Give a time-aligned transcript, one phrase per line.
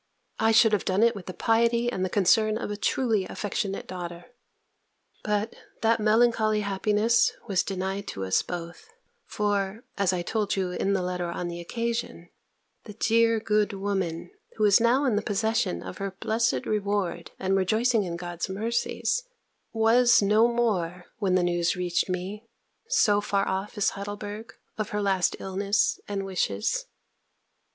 [0.39, 3.85] I should have done it with the piety and the concern of a truly affectionate
[3.85, 4.31] daughter.
[5.23, 8.89] But that melancholy happiness was denied to us both;
[9.27, 12.29] for, as I told you in the letter on the occasion,
[12.85, 17.55] the dear good woman (who is now in the possession of her blessed reward, and
[17.55, 19.25] rejoicing in God's mercies)
[19.71, 22.47] was no more, when the news reached me,
[22.87, 26.87] so far off as Heidelburgh, of her last illness and wishes.